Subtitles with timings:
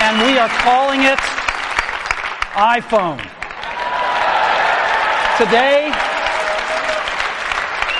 [0.00, 1.18] and we are calling it
[2.54, 3.18] iPhone.
[5.36, 5.92] Today,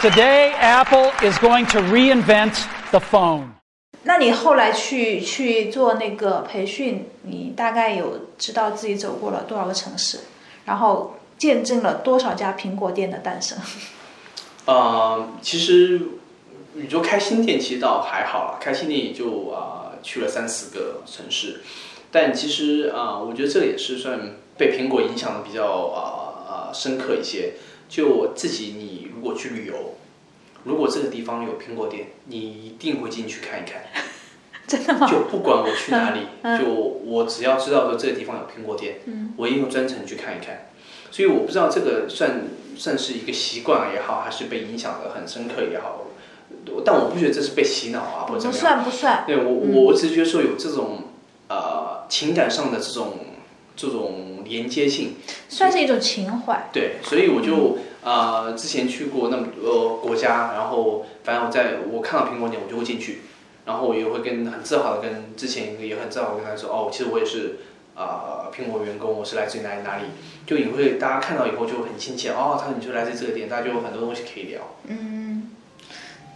[0.00, 3.54] today Apple is going to reinvent the phone.
[4.04, 10.20] 那你后来去去做那个培训，你大概有知道自己走过了多少个城市，
[10.64, 13.58] 然后见证了多少家苹果店的诞生？
[14.64, 16.00] 呃，其实
[16.74, 21.62] 你说开新店其实倒还好啦，开新店也就啊、去了三四个城市，
[22.10, 26.00] 但其实啊、我觉得这也是算被苹果影响的比较啊
[26.48, 27.54] 啊、深刻一些。
[27.88, 29.94] 就我自己，你如果去旅游，
[30.64, 33.82] 如果这个地方有苹果店，你一定会进去看一看。
[34.68, 35.08] 真的吗？
[35.10, 40.68] 就不管我去哪里， 嗯就我只要知道说这个地方有苹果店，嗯我一定会专程去看一看。
[41.10, 42.42] 所以我不知道这个算
[42.76, 46.04] 算是一个习惯也好，还是被影响的很深刻也好，
[46.84, 48.60] 但我不觉得这是被洗脑啊或者怎么样。
[48.60, 51.04] 算不算，对我我我只是觉得说有这种
[51.48, 51.77] 呃
[52.08, 53.18] 情感上的这种
[53.76, 55.14] 这种连接性，
[55.48, 56.68] 算是一种情怀。
[56.72, 63.20] 对，所以我就呃之前去过那么多国家，然后反正我在我看到苹果店我就会进去，
[63.66, 67.58] 然后我也会跟很自豪的跟之前也很自豪地跟他说哦，其实我也是
[67.94, 70.04] 啊、苹果员工，我是来自于哪里哪里，
[70.46, 74.60] 就也会大家看到以后就很亲切哦，他你就来自这个店，大家就有很多东西可以聊。
[74.86, 75.50] 嗯，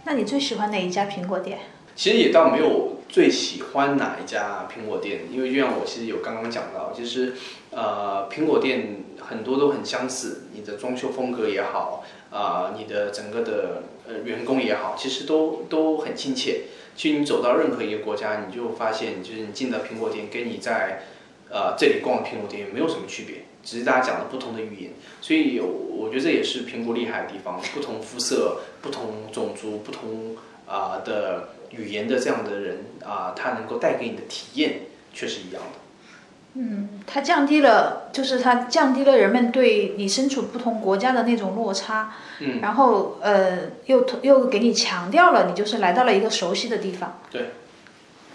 [0.03, 1.59] 那你最喜欢哪一家苹果店？
[1.95, 7.33] 其实也倒没有最喜欢哪一家苹果店，因为就像我其实有刚刚讲到，其实
[7.69, 16.61] 呃苹果店很多都很相似，你的装修风格也好，啊、你的整个的呃员工也好，其实都都很亲切。
[16.95, 21.03] 其实你走到任何一个国家，你就发现，就是你进的苹果店跟你在
[21.51, 24.91] 呃这里逛苹果店也没有什么区别，只是大家讲的不同的语言。
[25.21, 34.81] 所以有我觉得这也是苹果厉害的地方，不同肤色、不同种族、不同啊、的语言的这样的人啊、他能够带给你的体验
[35.13, 35.79] 却是一样的。
[36.55, 47.19] 嗯，它降低了，就是它降低了人们对你身处不同国家的那种落差，嗯，然后呃，又又给你强调了你就是来到了一个熟悉的地方。
[47.31, 47.53] 对，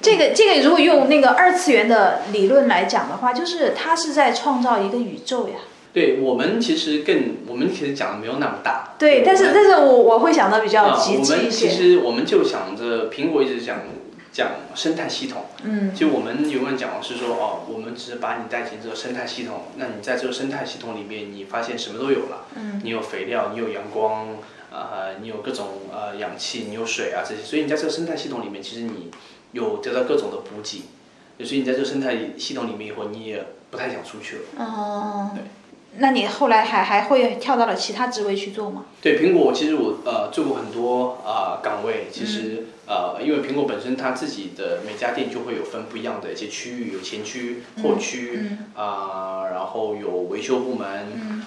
[0.03, 5.54] 这个这个如果用那个二次元的理论来讲的话，就是它是在创造一个宇宙呀。
[5.93, 8.94] 对我们其实更，我们其实讲的没有那么大。
[8.99, 11.69] 对，但是但是我我会想的比较我们其。
[11.69, 13.81] 实我们就想着苹果一直讲
[14.31, 15.94] 讲生态系统，嗯。
[15.94, 22.81] 就我们永远讲的是说哦，我们只是把你带进这个生态系统，那你在这个生态系统里面，你发现什么都有了，嗯。
[22.84, 24.37] 你有肥料，你有阳光，
[24.71, 29.10] 呃，你有各种呃氧气，你有水啊这些，所以你在这个生态系统里面，其实你
[29.53, 30.82] 有得到各种的补给，
[31.44, 34.43] 所以你在这个生态系统里面以后，你也不太想出去了。
[34.59, 35.31] 哦。
[35.34, 35.43] 对，
[36.00, 38.84] 那你后来还还会跳到了其他职位去做吗？
[39.03, 50.86] 对苹果，其实我呃做过很多啊、岗位，其实、呃因为苹果本身它自己的每家店就会有分不一样的一些区域，有前区、后区啊、然后有维修部门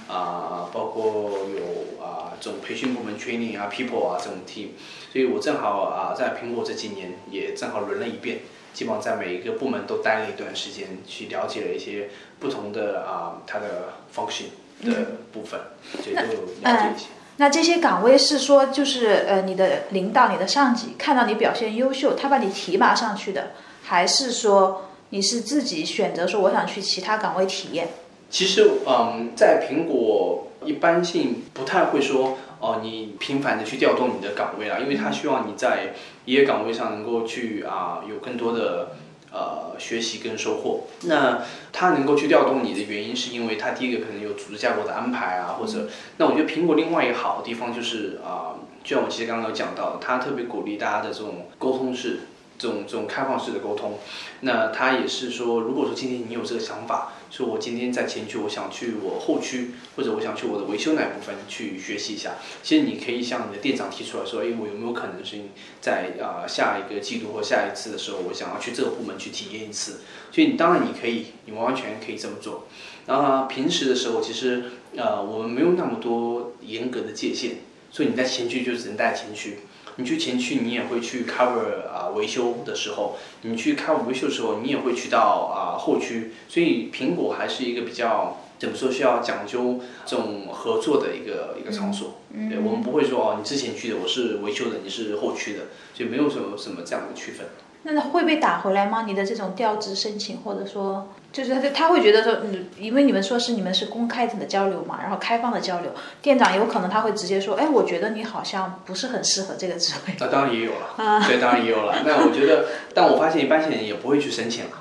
[0.08, 2.01] 啊、包括有啊、
[2.42, 4.70] 这种培训部门 training 啊 people 啊这种 team，
[5.14, 8.40] 所以我正好啊、在苹果这几年也正好轮了一遍。
[8.74, 12.10] 基本上在每一个部门都待了一段时间，去了解了一些
[12.40, 14.46] 不同的啊、它的 function
[14.84, 15.60] 的部分，
[16.02, 17.08] 所以都有了解一些。
[17.36, 23.52] 那这些岗位是说，就是呃，你的领导、你的上级看到你表现优秀，他把你提拔上去的，
[23.84, 27.90] 还是说你是自己选择说我想去其他岗位体验？
[28.30, 35.94] 其实，嗯，在苹果一般性不太会说哦，你频繁的去调动你的岗位啦，因为他希望你在
[36.26, 38.96] 一个岗位上能够去啊、有更多的
[39.32, 40.84] 呃学习跟收获。
[41.06, 41.42] 那
[41.74, 52.20] 他能够去调动你的原因，是因为他第一个可能有组织架构的安排啊，或者那我觉得苹果另外一个好的地方就是啊、就像我其实刚刚有讲到，他特别鼓励大家的这种沟通式。
[52.62, 53.98] 这种这种开放式的沟通，
[54.42, 62.34] 那他也是说，如果说今天你有这个想法，说我今天在前区，我想去我后区，或者我想去我的维修那一部分去学习一下。
[62.62, 65.38] 其实你可以向你的店长提出来说，哎，我有没有可能是
[65.82, 70.02] 在啊、下一个季度或下一次的时候，我想要去这个部门去体验一次。
[70.32, 72.68] 所以你当然你可以，你完完全全可以这么做。
[73.08, 74.66] 然后平时的时候，其实
[74.96, 77.56] 呃我们没有那么多严格的界限，
[77.92, 79.62] 所以你在前区就只能待前区。
[79.98, 92.20] 你去前区，你也会去 cover 啊、维修的时候，你去 cover 维修的时候，你也会去到啊、后区，所以苹果还是一个比较怎么说需要讲究这种合作的一个一个场所。
[92.50, 97.48] 对我们不会说哦，你之前去的我是维修的，你是后区的，就没有什么什么这样的区分。
[97.84, 99.04] 那会被打回来吗？
[99.08, 105.92] 你的这种调职申请，或者说，就是他他会觉得说，嗯，因为你们说是你们是公开的交流嘛，然后开放的交流，
[106.22, 110.14] 店长有可能他会直接说，哎，我觉得你好像不是很适合这个职位。
[110.20, 111.96] 那当然也有了，对，当然也有了。
[112.06, 114.72] 那我觉得，但我发现一般性人也不会去申请了。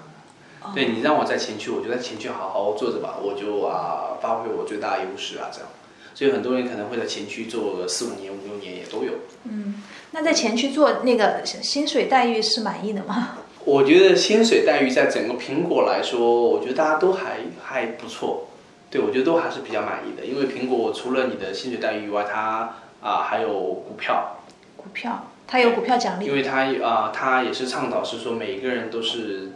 [0.74, 5.68] 对你让我在前区，我就在前区好好坐着吧，我就啊发挥我最大的优势啊，这样。
[6.14, 9.12] 所以很多人可能会在前区做个四五年、五六年也都有。
[9.44, 13.38] 嗯那在前区做那个薪水待遇是满意的吗？
[13.64, 18.48] 我觉得薪水待遇在整个苹果来说，我觉得大家都还还不错。
[18.90, 24.38] 对，我觉得都还是比较满意的，因为苹果除了你的薪水待遇以外，它啊还有股票，
[24.76, 26.26] 股票，它有股票奖励。
[26.26, 29.52] 因为它啊它也是倡导是说每一个人都是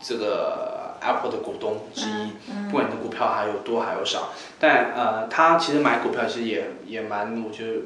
[0.00, 2.32] 这个 Apple 的股东之一，
[2.70, 7.80] 不管你的股票还有多还有少，但呃他其实买股票其实也也蛮我觉得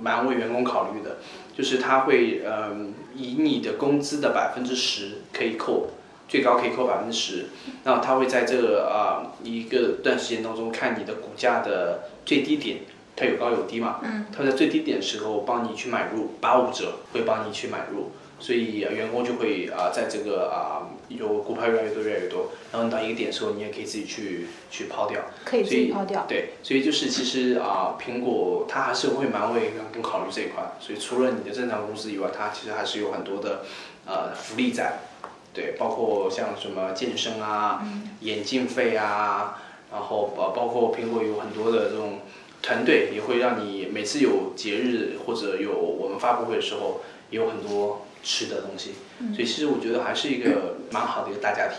[0.00, 1.16] 蛮为员工考虑的，
[1.56, 2.70] 就是他会呃
[3.14, 5.88] 以你的工资的百分之十可以扣。
[6.26, 7.46] 最高可以扣百分之十，
[7.84, 12.78] 然后他会在这个啊、一个段时间当中看你的股价的最低点，
[13.14, 26.24] 它有高有低嘛，嗯，它在最低点的时候帮你去买入，八五折会帮你去买入，所以、呃员工就会啊、在这个啊、有股票越来越多越来越多，然后你到一个点的时候，你也可以自己去去抛掉，可以自己抛掉。
[26.28, 33.64] 对，所以就是其实啊、苹果它还是会蛮为员工考虑这一块，所以除了你的正常工资以外，它其实还是有很多的
[34.06, 34.98] 呃福利在。
[35.52, 37.86] 对，包括像什么健身啊、
[38.22, 39.62] 眼镜费啊，
[39.92, 42.22] 然后包包括苹果有很多的这种
[42.64, 48.92] 团队，也会让你每次有节日或者有我们发布会的时候，也有很多吃的东西。
[49.34, 51.78] 所以其实我觉得还是一个蛮好的一个大家庭。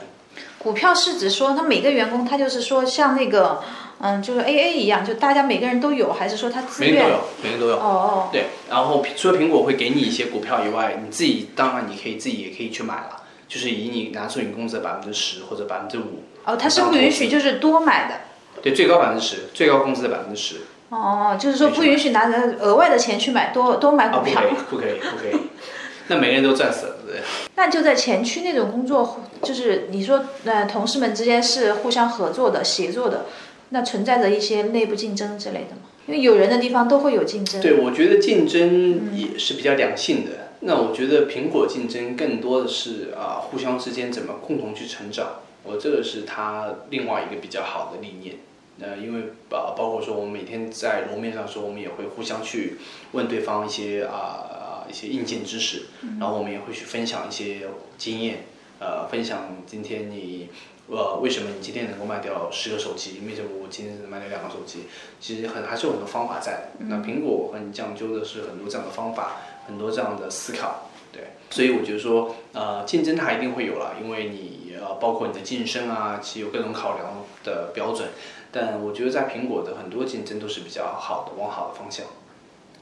[0.60, 3.64] 股票是指说他每个员工他就是说像那个
[4.00, 6.94] 嗯，就是 A A 一样，就大家每个人都有，还是说他自愿？
[6.94, 7.76] 每个人都有，每个人都有。
[7.78, 16.24] 哦哦，对，然后除了苹果会给你一些股票以外，你自己当然你可以自己也可以去买了，就是以你拿出你工资的百分之十或者百分之五。
[16.44, 18.16] 哦，他是不允许就是多买的。
[18.62, 20.56] 对，最高百分之十，最高工资的百分之十。
[20.96, 24.42] 哦，就是说不允许拿着额外的钱去买多多买啊，股票。
[24.70, 25.42] 不可以，不可以，不可以。
[26.08, 27.22] 那每个人都赚死了，对不对？
[27.56, 33.26] 那就在前区那种工作，就是你说呃同事们之间是互相合作的、协作的，
[33.70, 35.82] 那存在着一些内部竞争之类的吗？
[36.06, 37.60] 因为有人的地方都会有竞争。
[37.60, 40.32] 对，我觉得竞争也是比较良性的。
[40.60, 48.36] 那我觉得苹果竞争更多的是啊、互相之间怎么共同去成长，我这个是他另外一个比较好的理念。
[48.80, 52.78] 呃，因为包包括说我们每天在楼面上说，我们也会互相去
[53.14, 55.84] 问对方一些啊、一些硬件知识，
[56.20, 57.68] 然后我们也会去分享一些
[57.98, 58.44] 经验，
[58.80, 60.50] 呃，分享今天你
[60.90, 64.80] 呃为什么你今天能够卖掉十个手机，为什么我今天只能卖掉两个手机，
[65.22, 66.70] 其实很还是有很多方法在的。
[66.80, 70.90] 那苹果很讲究的是很多这样的方法，很多这样的思考。
[71.14, 78.10] 对，所以我觉得说，呃，竞争它一定会有了，因为你呃，包括你的晋升啊，其实有各种考量的标准。
[78.58, 82.06] 但我觉得在苹果的很多竞争都是比较好的，往好的方向。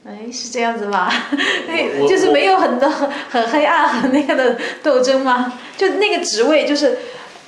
[0.06, 1.10] 哎，是这样子吗？
[1.66, 5.52] 对， 就是没有很多很很黑暗、很那个的斗争吗？
[5.76, 6.98] 就那个职位，就是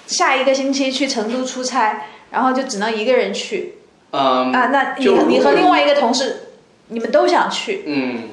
[0.09, 3.75] 下一个星期去成都出差，然后就只能一个人去
[4.11, 4.67] 嗯，啊。
[4.73, 6.49] 那你你和另外一个同事，
[6.89, 8.31] 你们都想去，嗯，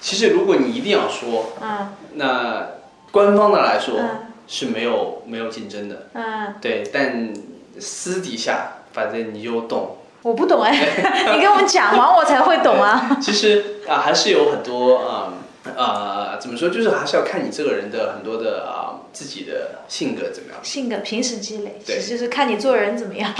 [0.00, 2.66] 其实如果你一定要说，嗯那
[3.12, 4.08] 官方的来说嗯
[4.48, 7.32] 是没有没有竞争的，嗯，对，但
[7.78, 9.96] 私底下反正你就懂。
[10.22, 10.72] 我不懂哎，
[11.32, 13.16] 你跟我们讲完 我才会懂啊。
[13.22, 15.32] 其实啊、还是有很多啊
[15.76, 20.58] 啊、怎么说，就是还是要看你这个人的很多的啊、自己的性格怎么样。
[20.62, 23.32] 性格平时积累，其对实就是看你做人怎么样，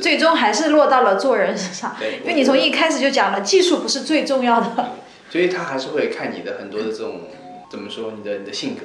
[0.00, 1.94] 最终还是落到了做人身上。
[1.98, 4.92] 对，因为你从一开始就讲了，技术不是最重要的。
[5.30, 7.22] 所以他还是会看你的很多的这种
[7.70, 8.82] 怎么说，你的你的性格。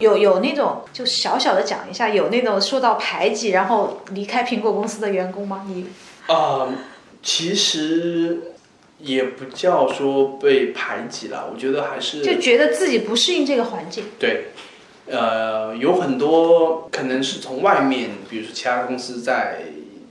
[0.00, 5.64] 有有那种就小小的讲一下，有那种受到排挤然后离开苹果公司的员工吗？
[5.68, 5.86] 你
[6.26, 6.68] 啊、
[7.22, 8.54] 其实
[8.98, 14.46] 也不叫说被排挤了，我觉得还是就觉得自己不适应这个环境，对，
[15.06, 19.62] 呃，有很多可能是从外面，比如说其他公司在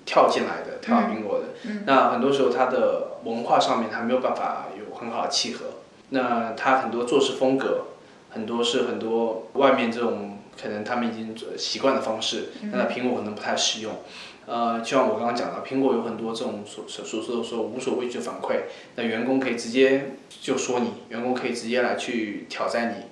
[0.06, 1.46] 跳进来的，跳到苹果的，
[1.86, 5.66] 那很多时候他的文化上面还没有办法有很好的契合，
[6.10, 7.86] 那他很多做事风格，
[8.30, 13.94] 很多是很多外面这种可能他们已经习惯的方式，那在苹果可能不太适用。
[14.46, 18.62] 呃，就像我刚刚讲的，苹果有很多这种所所所说的说无所畏惧的反馈，
[18.96, 23.04] 那员工可以直接就说你，员工可以直接来去挑战你，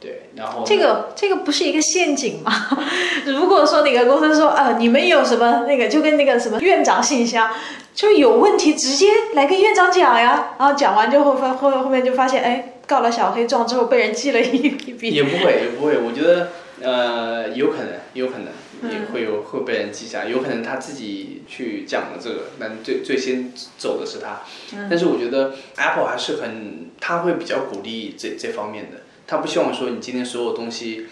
[0.00, 2.52] 对，然后这个这个不是一个陷阱吗？
[3.26, 7.48] 如果说哪个公司说啊、你们有什么那个，就跟那个什么院长信箱，
[7.94, 15.08] 就有问题直接来跟院长讲呀，然后讲完就后发后后面就发现，哎，告了小黑状之后被人记了一一笔。
[15.08, 15.96] 也不会，也不会。
[15.96, 16.48] 我觉得，
[16.82, 24.42] 呃，有可能，有可能也会有会被人记下，有可能他自己去讲了这个，但最最先走的是他。
[24.90, 31.06] 但是我觉得 Apple 还是很，他会比较鼓励这这方面的，他不希望说你今天所有东西，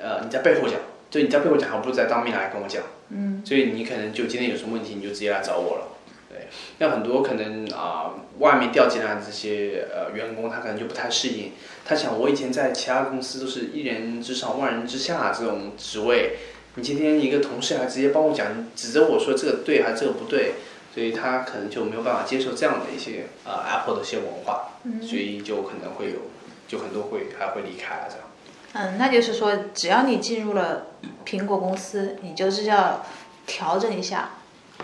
[0.00, 2.82] 呃，你在背后讲，就你在背后讲，还不如在当面来跟我讲。
[3.10, 5.95] 嗯，所以你可能就今天有什么问题，你就直接来找我了。
[6.36, 11.52] 对，那很多可能啊、外面调进来的这些呃员工，他可能就不太适应。
[11.86, 16.36] 他想，我以前在其他公司都是一人之上万人之下这种职位，
[16.74, 20.56] 你今天一个同事还直接帮我讲，指着我说这个对还是这个不对，
[20.92, 26.18] 所以他可能就没有办法接受这样的一些呃 Apple 的一些文化，所以就可能会有，
[26.68, 28.26] 就很多会还会离开啊这样。
[28.74, 30.88] 嗯，那就是说，只要你进入了
[31.24, 33.06] 苹果公司，你就是要
[33.46, 34.30] 调整一下，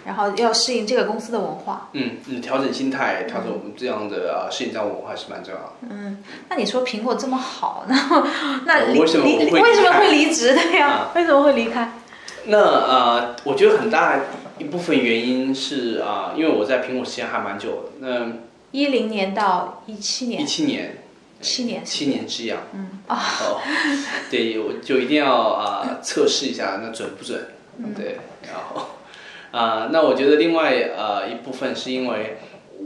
[0.04, 1.88] 然后要适应这个公司的文化。
[1.92, 5.72] 嗯嗯，调整心态，调整我们这样的啊适应这样的文化是蛮重要的。
[5.90, 7.96] 嗯那你说苹果这么好，那
[8.66, 10.88] 那离呃为什么离为什么会离职的呀？
[10.88, 11.12] 啊。
[11.14, 11.92] 为什么会离开？
[12.46, 14.18] 那呃，我觉得很大
[14.58, 18.32] 一部分原因是啊、因为我在苹果时间还蛮久的，那
[18.72, 20.40] 一零年到一七年。
[20.40, 20.96] 一年，七年，
[21.40, 23.61] 七年七年之痒，嗯啊，哦，
[24.30, 27.46] 对，我就一定要啊、测试一下那准不准，
[27.96, 28.87] 对，然后
[29.52, 32.38] 啊、那我觉得另外呃一部分是因为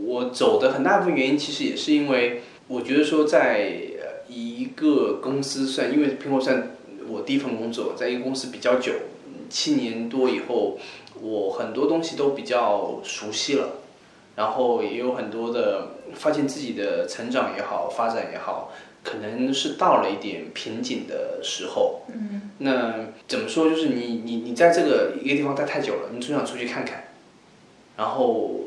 [0.04, 3.70] 我走的很大一部分原因，其实也是因为我觉得说在
[4.28, 6.76] 一个公司算，因为苹果算
[7.08, 8.92] 我第一份工作，在一个公司比较久，
[9.48, 10.76] 七年多以后，
[11.22, 13.68] 我很多东西都比较熟悉了。
[14.34, 18.70] 然后也有很多的发现自己的成长也好，发展也好，
[19.02, 22.02] 可能是到了一点瓶颈的时候。
[22.08, 22.94] 嗯，那
[23.28, 23.68] 怎么说？
[23.68, 27.04] 就是你你你在这个一个地方待太久了，你总想出去看看，
[27.96, 28.60] 然后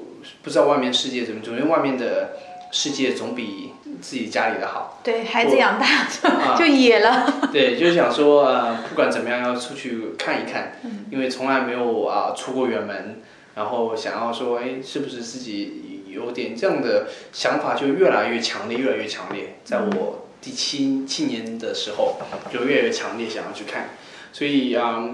[0.43, 2.37] 不知道外面世界怎么，总觉得外面的
[2.71, 4.99] 世界总比自己家里的好。
[5.03, 7.49] 对孩子养大啊就 就野了。
[7.51, 10.73] 对，就是想说，呃，不管怎么样，要出去看一看，
[11.09, 13.21] 因为从来没有啊、出过远门，
[13.55, 19.55] 然后想要说，哎，是不是自己有点这样的想法，就越来越强烈，越来越强烈。
[19.63, 22.17] 在我第七七年的时候，
[22.51, 23.89] 就越来越强烈，想要去看，
[24.31, 25.09] 所以啊、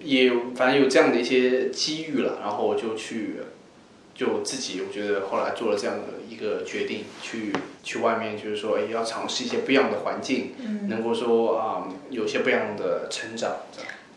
[0.00, 3.36] 也有反正有这样的一些机遇了，然后我就去。
[4.12, 10.52] 就自己，我觉得后来做了这样的一个决定，去去外面，就是说，哎，要尝试一些不一样的环境，
[10.88, 13.50] 能够说啊、有些不一样的成长，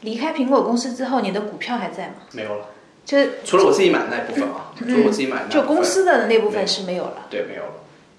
[0.02, 2.16] 离开苹果公司之后，你的股票还在吗？
[2.34, 2.66] 没有了。
[3.06, 7.74] 就是除了我自己买的那一部分啊，除了我自己买的那部分就公司的那部分是没有了，对没有了，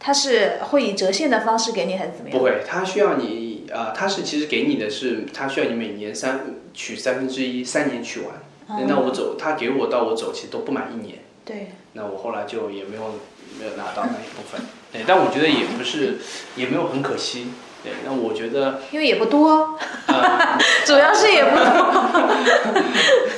[0.05, 2.39] 它是会以折现的方式给你，还是怎么样？
[2.39, 6.43] 不会，它需要你啊、它是其实给你的是，它需要你每年三
[6.75, 8.87] 取三分之一，三年取完。
[8.87, 11.21] 那我走，他给我到我走，其实都不满一年。
[11.43, 13.15] 对，那我后来就也没有
[13.59, 14.61] 没有拿到那一部分，
[14.93, 16.19] 对，但我觉得也不是，
[16.55, 17.47] 也没有很可惜，
[17.83, 21.65] 对，那我觉得因为也不多，呃主要是也不多。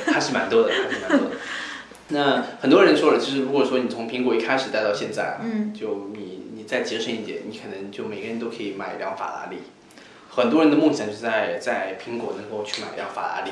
[0.13, 1.35] 还是蛮多的，还是蛮多的。
[2.09, 9.57] 那很多人说了，就是如果说你从苹果一开始带到现在啊，嗯就你你再节省一点，你可能就每个人都可以买一辆法拉利。
[10.29, 13.51] 很多人的梦想就是在在苹果能够去买一辆法拉利。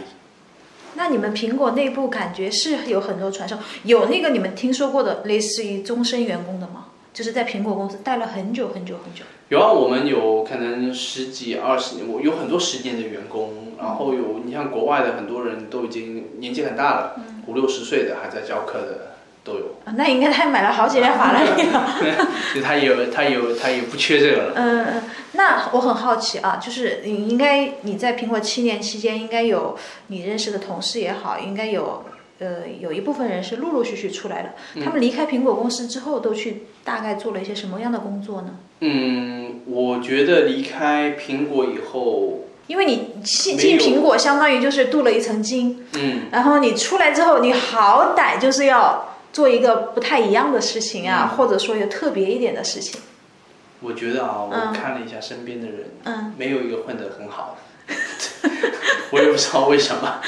[0.96, 6.88] 那你们苹果内部感觉是有很多传授，有那个你们听说过的类似于终身员工的吗？
[7.14, 9.24] 就是在苹果公司待了很久很久很久。
[9.50, 19.15] 有啊，我们有可能十几二十年，我有很多十年的员工，然后有你像国外的很多人都已经年纪很大了，五六十岁的还在教课的
[19.46, 21.88] 都有，啊那应该他买了好几辆法拉利了。
[22.54, 24.54] 就他也有他也有他也不缺这个了。
[24.56, 32.04] 嗯嗯，那我很好奇啊，就是你应该你在苹果七年期间，应该有你认识的同事也好，应该有
[32.40, 34.82] 呃有一部分人是陆陆续续出来的。
[34.84, 38.56] 他们离开苹果公司之后，都去大概做了一些什么样的工作呢？
[38.80, 53.02] 嗯，我觉得离开苹果以后，因为你进进苹果，相当于就是镀了一层金，嗯，然后你出来之后，你好歹就是要做一个不太一样的事情啊，或者说有特别一点的事情。
[53.82, 57.94] 我觉得啊，嗯我看了一下身边的人，嗯，没有一个混得很好的，
[59.12, 60.22] 我也不知道为什么，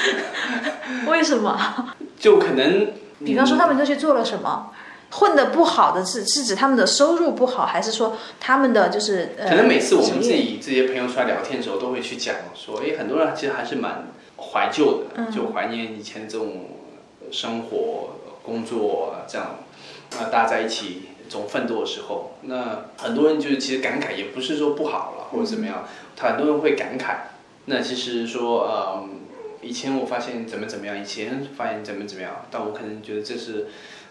[1.08, 1.94] 为什么？
[2.20, 2.92] 就可能，
[3.24, 4.72] 比方说他们都去做了什么？
[5.10, 9.48] 混得不好的是是指他们的收入不好，还是说他们的就是呃？
[9.48, 16.66] 可能每次我们自己这些朋友出来聊天的时候，都会去讲说，哎，很多人其实还是蛮怀旧的，嗯就怀念以前这种
[17.32, 18.17] 生活、
[18.48, 19.58] 工作这样，
[20.12, 25.86] 那，大家在一起总奋斗的时候，那很多人就是其实感慨，也不是说不好了或者怎么样，
[26.16, 27.16] 他很多人会感慨。
[27.66, 29.04] 那其实说，呃，
[29.62, 33.68] 以前我发现怎么怎么样，以前发现怎么怎么样，但我可能觉得这是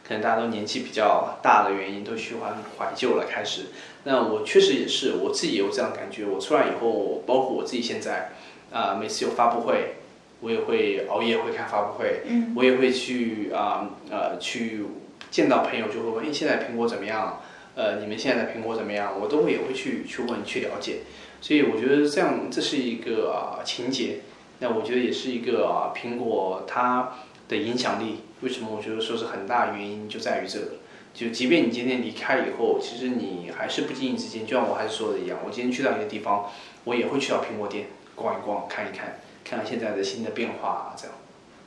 [0.06, 3.62] 可能大家都年纪比较大的原因，都喜欢怀旧了开始。
[4.04, 6.26] 那我确实也是，我自己也有这样感觉。
[6.26, 8.32] 我出来以后，包括我自己现在，
[8.70, 9.95] 啊、每次有发布会，
[10.40, 14.84] 我也会熬夜会看发布会，嗯我也会去啊呃去
[15.30, 17.40] 见到朋友就会问，哎，现在苹果怎么样？
[17.74, 19.12] 呃，你们现在的苹果怎么样？
[19.20, 21.00] 我都会也会去去问去了解。
[21.42, 24.20] 所以我觉得这样这是一个啊、情节，
[24.60, 27.12] 那我觉得也是一个啊，苹果它
[27.48, 30.66] 的影响力，为什么我觉得说是很大原因就在于这个。
[31.12, 36.50] 就即便你今天离开以后，其实你还是不经意之间，就像我还是说的一样，我今天去到一个地方，
[36.84, 41.14] 我也会去到苹果店逛一逛，看一看，看看现在的新的变化啊，这样。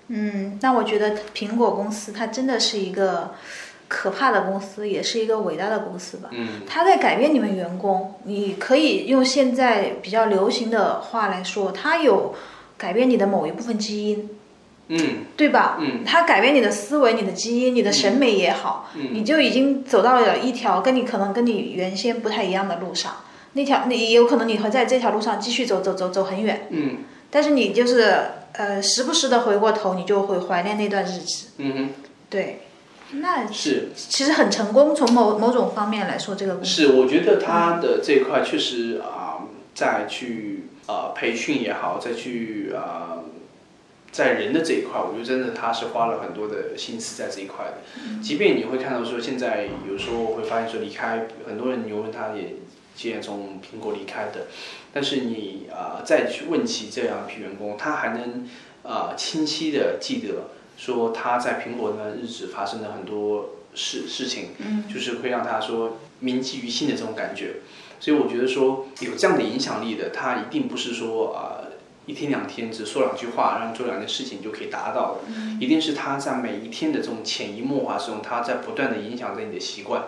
[0.09, 3.31] 嗯，那我觉得苹果公司它真的是一个
[3.87, 6.29] 可怕的公司，也是一个伟大的公司吧。
[6.31, 12.35] 嗯，它在改变你们员工，你可以用现在比较流行的话来说，它有
[12.77, 14.29] 改变你的某一部分基因。
[14.91, 15.77] 嗯对吧？
[15.79, 23.17] 嗯，它改变你的思维、你的基因、你的审美也好，嗯你就已经走到了一条跟你可能跟你原先不太一样的路上。
[23.53, 26.97] 那条，你也有可能你会在这条路上继续走走走走很远，嗯
[27.31, 28.15] 但是你就是
[28.53, 31.47] 呃时不时的回过头，你就会怀念那段日子。
[31.57, 31.89] 嗯哼
[32.29, 32.61] 对，
[33.11, 34.95] 那，是其实很成功。
[34.95, 43.23] 从某某种方面来说，这个是，我觉得他的这一块确实啊、再去呃培训也好，再去啊、
[44.11, 48.21] 在人的这一块，我觉得真的他是花了很多的心思在这一块的。
[48.21, 52.55] 即便你会看到说，现在有时候会发现说离开很多人，你问他也
[52.99, 54.47] 既然从苹果离开的，
[54.91, 58.45] 但是你啊、再去问起这样一批员工，他还能
[58.83, 67.61] 啊、清晰的记得说他在苹果那日子发生的很多事事情，嗯，就是会让他说铭记于心的这种感觉。
[68.01, 71.71] 所以我觉得说有这样的影响力的，他一定不是说啊、
[72.05, 80.03] 一天两天只说两句话，让你做两件事情就可以达到的，一定是他在每一天的这种潜移默化之中，他在不断的影响着你的习惯，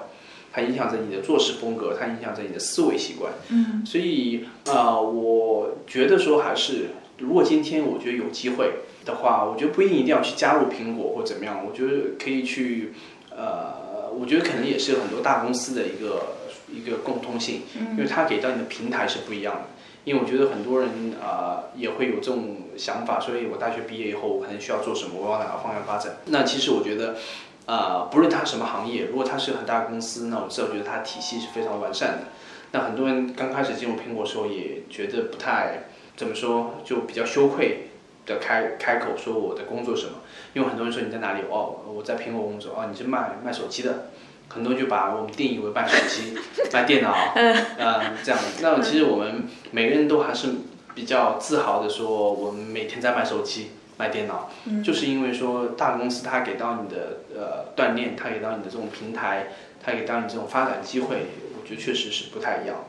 [0.51, 3.33] 它影响着你的做事风格，它影响着你的思维习惯。
[3.49, 6.89] 嗯，所以呃，我觉得说还是，
[7.19, 8.71] 如果今天我觉得有机会
[9.05, 12.93] 的话，我觉得不一定一定要去加入苹果或怎么样，我觉得可以去
[13.29, 16.37] 呃，我觉得可能也是很多大公司的一个
[16.71, 19.61] 一个共通性，因为它给到你的平台是不一样的。
[20.03, 20.89] 因为我觉得很多人
[21.21, 26.17] 啊、也会有这种想法，所以我大学毕业以后，我可能需要做什么，我往哪个方向发展。
[26.25, 27.17] 那其实我觉得，
[27.65, 32.23] 啊、不论它什么行业，如果它是很大的公司，那我至少觉得它体系是非常完善的。
[32.71, 35.83] 那很多人刚开始进入苹果的时候，也觉得不太
[36.15, 37.89] 怎么说，就比较羞愧
[38.25, 40.13] 的开开口说我的工作什么，
[40.53, 44.09] 因为很多人说你在哪里哦，我在苹果工作哦，你是卖卖手机的。
[44.53, 46.37] 很多人就把我们定义为卖手机、
[46.73, 48.37] 卖电脑，嗯、这样。
[48.61, 50.49] 那其实我们每个人都还是
[50.93, 54.49] 比较自豪的说，我们每天在卖手机、卖电脑，
[54.83, 59.47] 就是因为说大公司它给到你的呃锻炼，它给到你的这种平台，
[59.83, 61.27] 它给到你这种发展机会，
[61.59, 62.85] 我觉得确实是不太一样。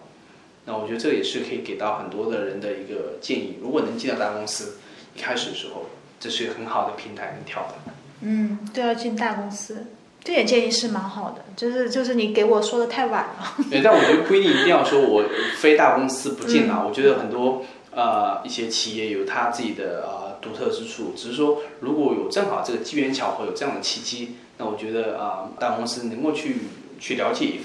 [0.65, 3.59] 那我觉得这也是可以给到很多的人的一个建议。
[3.61, 4.79] 如果能进到大公司，
[5.17, 5.87] 一开始的时候，
[6.21, 7.93] 这是一个很好的平台能跳的。
[8.21, 9.87] 嗯，都要进大公司，
[10.23, 11.43] 这点建议是蛮好的。
[11.57, 13.57] 就是就是你给我说的太晚了。
[13.69, 15.25] 对，但我觉得不一定一定要说我
[15.59, 16.85] 非大公司不进啊。
[16.87, 26.57] 我觉得很多呃一些企业有他自己的呃独特之处，只是说如果有正好这个机缘巧合有这样的契机，那我觉得啊、大公司能够去
[27.01, 27.61] 去了解一一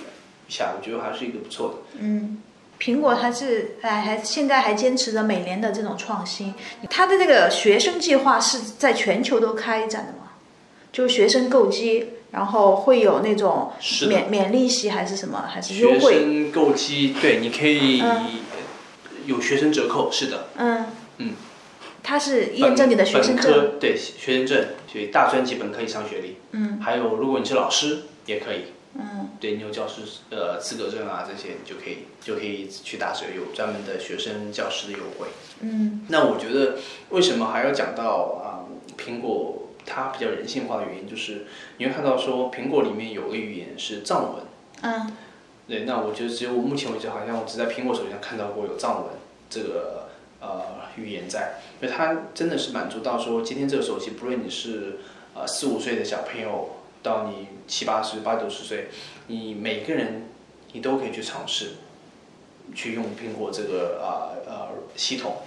[0.48, 2.00] 下，我觉得还是一个不错的。
[2.00, 2.42] 嗯，
[2.80, 6.54] 苹果它是哎还现在还坚持着每年的这种创新。
[6.90, 10.32] 它的这个学生计划是在全球都开展的吗？
[10.94, 13.72] 就是学生购机，然后会有那种
[14.08, 16.14] 免免利息还是什么，还是优学惠？
[16.14, 18.26] 生购机，对，你可以嗯
[19.26, 20.48] 有学生折扣，是的。
[20.56, 20.86] 嗯
[21.18, 21.34] 嗯，
[22.08, 23.78] 它是验证你的学生证。
[23.82, 26.38] 对学生证，所以大专及本科以上学历。
[26.52, 28.68] 嗯，还有如果你是老师也可以。
[29.00, 35.28] 嗯，对你有教师呃资格证啊这些，你就可以就可以去打折，有专门的学生教师的优惠。
[35.60, 36.78] 嗯那我觉得
[37.10, 38.64] 为什么还要讲到啊、
[38.98, 41.46] 苹果它比较人性化的原因，就是
[41.78, 44.44] 你会看到说苹果里面有个语言是藏文。
[44.82, 45.12] 嗯
[45.68, 49.14] 对，那我觉得只有目前为止，好像我只在苹果手机上看到过有藏文
[49.50, 50.08] 这个
[50.40, 50.62] 呃
[50.96, 54.98] 语言在，因为它真的是满足到说，今天这个手机，不论你是
[55.36, 56.70] 呃四五岁的小朋友，
[57.04, 58.88] 到你七八十、八九十岁，
[59.28, 60.30] 你每个人
[60.74, 61.74] 你都可以去尝试，
[62.74, 65.38] 去用苹果这个啊呃系统，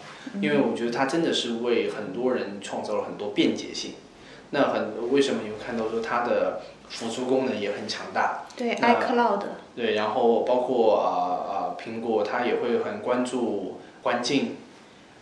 [0.41, 3.95] 因为我觉得它真的是为很多人创造了很多便捷性。
[4.53, 8.47] 那很为什么你会看到说它的辅助功能也很强大？
[8.57, 9.43] 对，iCloud。
[9.77, 11.11] 对，然后包括啊
[11.49, 14.57] 啊、苹果它也会很关注环境，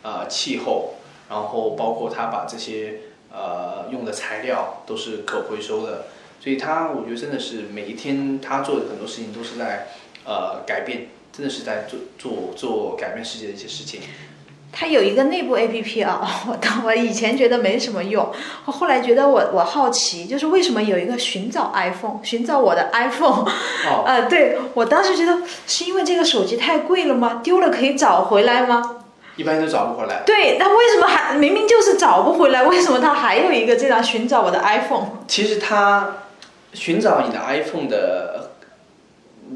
[0.02, 0.94] 啊、气候，
[1.28, 3.00] 然后包括他把这些
[3.32, 6.06] 呃用的材料都是可回收的，
[6.40, 9.88] 所以他我觉得真的是每一天他做的很多事情都是在
[10.24, 14.00] 呃改变，真的是在做做做改变世界的一些事情。
[14.70, 18.30] 它有一个内部 APP 啊， 我当我以前觉得没什么用，
[18.66, 23.44] 我后来觉得我我好奇，就是为什么有一个寻找 iPhone，寻找我的 iPhone，
[23.88, 27.40] 哦， 呃，对我当时觉得是因为这个手机太贵了吗？
[27.42, 28.97] 丢了可以找回来吗？
[29.38, 30.22] 一般都找不回来。
[30.26, 32.64] 对，那为什么还明明就是找不回来？
[32.64, 35.06] 为什么他还有一个这样寻找我的 iPhone？
[35.28, 36.16] 其实它
[36.74, 38.50] 寻找你的 iPhone 的，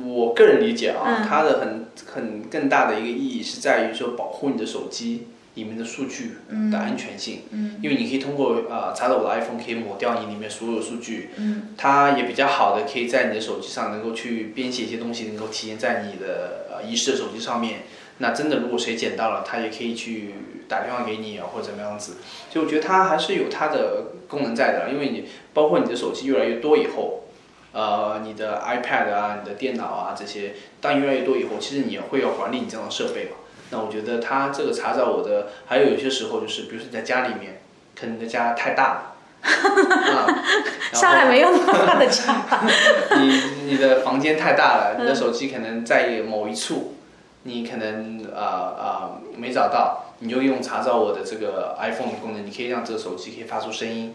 [0.07, 6.37] 我个人理解啊，嗯它的很很更大的一个意义是在于说保护你的手机里面的数据
[6.71, 7.43] 的安全性。
[7.51, 11.31] 嗯因为你可以通过呃查找我的 iPhone 可以抹掉你里面所有数据。
[11.37, 17.81] 嗯它也比较好的可以在你的手机上能够去编写一些东西，能够体现在你的呃遗失的手机上面。
[18.23, 20.37] 那真的如果谁捡到了，他也可以去
[20.69, 22.19] 打电话给你啊，或者怎么样子。
[22.51, 27.25] 所以我觉得它还是有它的功能在的，因为你包括你的手机越来越多以后，
[27.73, 33.33] 呃，你的 iPad 啊、你的电脑啊这些，当越来越多以后，其实你也会要管理你这样的设备嘛。
[33.71, 37.61] 那我觉得它这个查找我的，还有有些时候就是，比如说你在家里面，
[37.99, 39.17] 可能你的家太大了，
[39.51, 42.37] 啊，然后上海没有那么大的家。
[43.19, 46.95] 你你的房间太大了，你的手机可能在某一处，
[47.45, 54.15] 你可能呃呃没找到，你就用查找我的这个 iPhone 的功能，你可以让这个手机可以发出声音。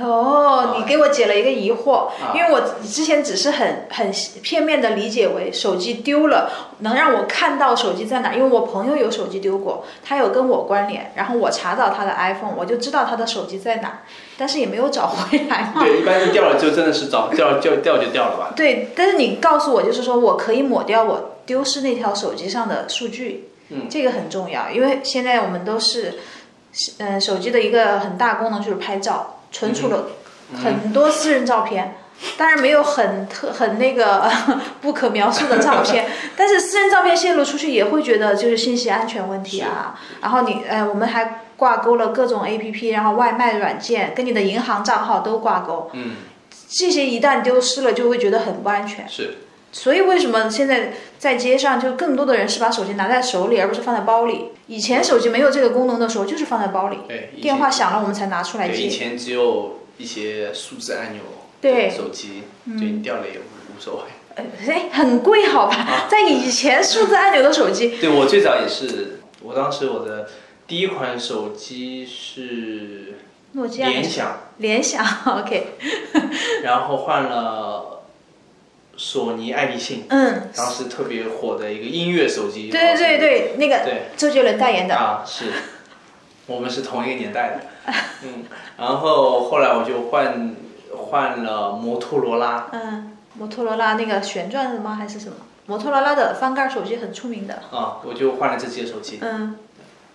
[0.00, 4.10] 哦，你给我解了一个疑惑，啊因为我之前只是很很
[4.42, 14.00] 片面的理解为手机丢了能让我看到手机在哪，因为我朋友有手机丢过，他有跟我关联，然后我查找他的 iPhone，我就知道他的手机在哪，
[14.36, 15.80] 但是也没有找回来嘛。
[15.84, 18.52] 对，一般是掉了就真的是找掉掉掉就掉了吧。
[18.56, 26.18] 对，但是你告诉我，就是说我可以抹掉我丢失那条手机上的数据，嗯，这个很重要，因为现在我们都是，
[26.98, 30.08] 嗯、手机的一个很大功能就是拍照，存储了
[30.62, 31.96] 很多私人照片。
[32.38, 34.26] 当然没有很特很那个
[34.80, 40.00] 不可描述的照片， 但是私人照片泄露出去也会觉得就是信息安全问题啊。
[40.22, 46.12] 然后你呃，我们还挂钩了各种 A P P，然后外卖软件跟你的银行账号都挂钩，嗯，
[46.70, 49.06] 这些一旦丢失了，就会觉得很不安全。
[49.06, 49.36] 是
[49.76, 54.46] 所以为什么现在在街上就更多的人是把手机拿在手里，而不是放在包里？
[54.68, 58.88] 以前手机没有这个功能的时候，就是放在包里，对，电话响了我们才拿出来对以。
[58.88, 61.20] 前只有一些数字按钮，
[61.60, 64.02] 对手机对你掉了也无所谓。
[64.36, 66.06] 呃哎，很贵好吧？
[66.08, 70.30] 在以前数字按钮的手机，对我最早也是，我当时我的
[70.66, 73.18] 第一款手机是
[73.52, 75.74] 诺基亚、联想，联想，OK，
[76.64, 77.95] 然后换了
[78.96, 82.70] 索尼爱立信，嗯，当时特别火的一个音乐手机。
[82.70, 84.02] 对对对，那个对。
[84.16, 85.46] 周杰伦代言的，啊，是，
[86.46, 87.92] 我们是同一个年代的，
[88.24, 88.44] 嗯，
[88.78, 90.56] 然后后来我就换
[90.96, 94.94] 换了摩托罗拉，嗯，摩托罗拉那个旋转的吗？
[94.94, 95.36] 还是什么？
[95.66, 99.56] 摩托罗拉的翻盖手机很出名的，啊，我就换了这些手机，嗯。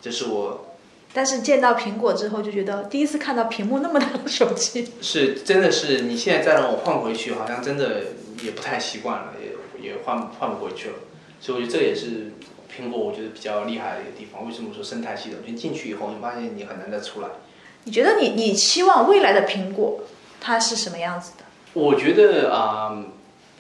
[0.02, 0.74] 这是我
[1.14, 8.04] 但是见到苹果之后，就觉得第一次看到屏幕那么大的手机，是真的是你现在再让我换回去，好像真的
[8.44, 10.96] 也不太习惯了，也也换换不回去了。
[11.40, 12.34] 所以我觉得这也是
[12.72, 14.46] 苹果我觉得比较厉害的一个地方。
[14.46, 15.40] 为什么说生态系统？
[15.46, 17.28] 就进去以后，你发现你很难再出来。
[17.84, 20.02] 你觉得你你期望未来的苹果
[20.40, 21.46] 它是什么样子的？
[21.74, 23.04] 我觉得啊、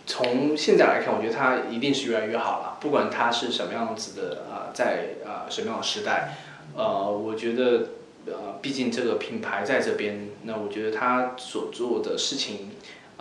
[0.05, 2.77] 从现在来看，我觉得它一定是越来越好了。
[2.79, 6.37] 不管它是什么样子的啊、在啊、什么样的时代，
[6.75, 7.89] 呃，我觉得
[8.27, 12.71] 呃，毕竟这个品牌在这边，那我觉得它所做的事情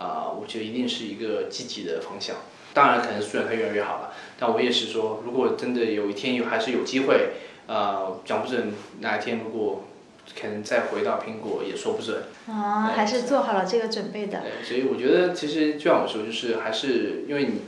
[0.01, 2.37] 啊、我觉得一定是一个积极的方向。
[2.73, 7.33] 当然，可能虽然它越来越好了，但我也是说，如果真的有一天有还是有机会，
[7.67, 9.83] 呃，讲不准哪一天如果
[10.39, 12.23] 可能再回到苹果也说不准。
[12.47, 14.39] 啊，还是做好了这个准备的。
[14.39, 17.61] 对，所以我觉得其实就像我说，就是还是因为你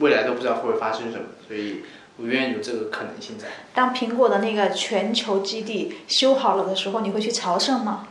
[0.00, 1.82] 未来都不知道会发生什么，所以
[2.16, 3.46] 我愿意有这个可能性在。
[3.74, 8.08] 当苹果的那个全球基地修好了的时候，你会去朝圣吗？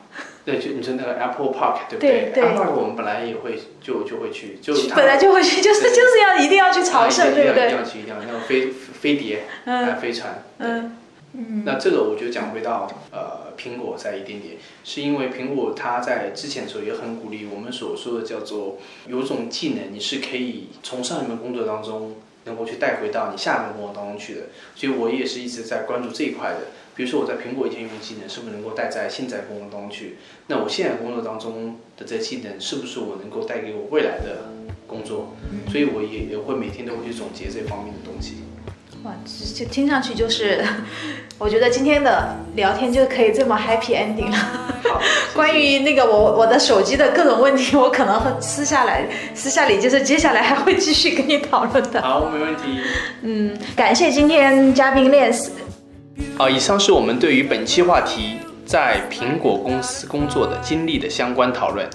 [0.48, 7.64] 对，就你说那个 Apple Park 对不对对？Apple Park 我们本来也会就就会去，就它本来就会去，就是就是要一定要去朝圣，啊一定对不对？
[7.64, 9.98] 要一定要去，一定要飞飞碟，嗯。
[9.98, 10.46] 飞船。
[10.60, 10.94] 嗯。
[11.66, 14.56] 那这个我觉得讲回到呃苹果在一点点，
[14.86, 22.16] 是因为苹果它在之前的时候也很鼓励我们所说的叫做有一种技能，你是可以从上一份工作当中
[22.48, 24.42] 能够去带回到你下一份工作当中去的，
[24.76, 26.72] 所以我也是一直在关注这一块的。
[26.96, 30.18] 比如说我在苹果以前用的技能，是不是能够带在现在工作当中去？
[30.48, 34.50] 那我现在工作当中的这些技能，是不是我能够带给我未来的
[34.88, 35.36] 工作？
[35.70, 38.38] 所以我也也会每天都会去总结这方面的东西。
[39.04, 39.14] 哇，
[39.56, 40.66] 这听上去就是，
[41.38, 44.67] 我觉得今天的聊天就可以这么 happy ending 了。
[45.34, 52.02] 关于那个我我的手机的各种问题，我可能会私下来私下里就是接下来还会继续跟你讨论的。
[52.02, 52.80] 好，没问题。
[53.22, 55.50] 嗯，感谢今天嘉宾 Lens。
[56.38, 61.88] 啊，以上是我们对于本期话题在苹果公司工作的经历的相关讨论。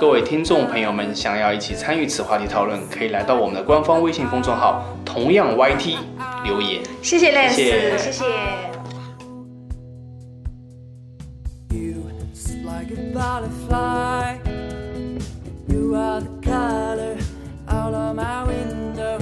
[0.00, 5.96] 各位听众朋友们，想要一起参与此话题讨论，可以来到我们的官方微信公众号“同样 YT”
[6.44, 6.80] 留言。
[7.02, 7.48] 谢谢谢
[7.98, 8.24] 谢谢
[13.18, 14.38] butterfly.
[15.66, 17.18] You are the color
[17.66, 19.18] out of my window.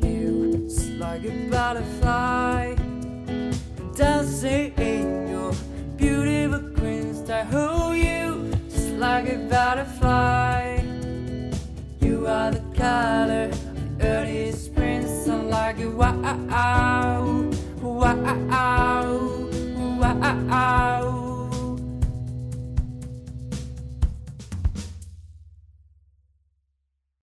[0.00, 2.76] You just like a butterfly.
[3.96, 5.52] Dancing in your
[5.96, 7.44] beautiful green sky.
[7.52, 10.82] Oh, you just like a butterfly.
[12.00, 17.50] You are the color of the early spring sun, like a wow,
[17.82, 18.60] wow.